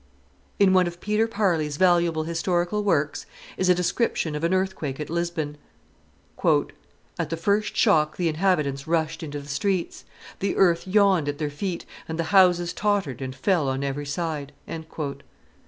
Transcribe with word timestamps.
In 0.57 0.73
one 0.73 0.87
of 0.87 0.99
Peter 0.99 1.27
Parley's 1.27 1.77
valuable 1.77 2.23
historical 2.23 2.83
works 2.83 3.27
is 3.55 3.69
a 3.69 3.75
description 3.75 4.33
of 4.33 4.43
an 4.43 4.51
earthquake 4.51 4.99
at 4.99 5.11
Lisbon. 5.11 5.57
"At 6.43 7.29
the 7.29 7.37
first 7.37 7.77
shock 7.77 8.17
the 8.17 8.27
inhabitants 8.27 8.87
rushed 8.87 9.21
into 9.21 9.39
the 9.39 9.47
streets; 9.47 10.03
the 10.39 10.55
earth 10.55 10.87
yawned 10.87 11.29
at 11.29 11.37
their 11.37 11.51
feet 11.51 11.85
and 12.09 12.17
the 12.17 12.23
houses 12.33 12.73
tottered 12.73 13.21
and 13.21 13.35
fell 13.35 13.69
on 13.69 13.83
every 13.83 14.07
side." 14.07 14.53